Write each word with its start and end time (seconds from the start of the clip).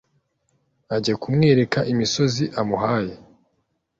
ajya 0.95 1.15
kumwereka 1.21 1.79
imisozi 1.93 2.43
amuhaye 2.61 3.13